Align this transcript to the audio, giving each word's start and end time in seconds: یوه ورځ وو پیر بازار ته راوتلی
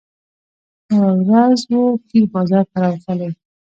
یوه 0.93 1.11
ورځ 1.27 1.59
وو 1.69 1.81
پیر 2.07 2.23
بازار 2.33 2.65
ته 2.71 2.77
راوتلی 2.83 3.29